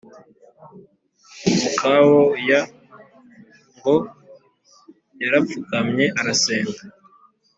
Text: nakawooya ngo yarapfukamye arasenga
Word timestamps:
nakawooya 1.53 2.59
ngo 3.75 3.95
yarapfukamye 5.21 6.05
arasenga 6.19 6.81